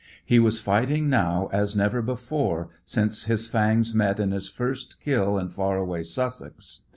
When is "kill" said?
4.99-5.37